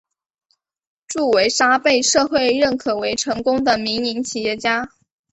[1.07, 4.89] 祝维沙被社会认可为成功的民营企业家。